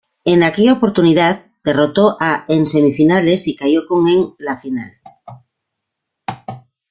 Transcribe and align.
En 0.25 0.41
aquella 0.41 0.73
oportunidad, 0.73 1.45
derrotó 1.63 2.17
a 2.19 2.45
en 2.47 2.65
semifinales 2.65 3.47
y 3.47 3.55
cayó 3.55 3.85
con 3.85 4.07
en 4.07 4.33
la 4.39 4.57
final. 4.59 4.93